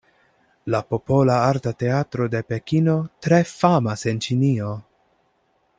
La 0.75 0.79
Popola 0.93 1.35
Arta 1.49 1.73
Teatro 1.83 2.27
de 2.37 2.41
Pekino 2.53 2.95
tre 3.27 3.43
famas 3.53 4.07
en 4.13 4.23
Ĉinio. 4.29 4.71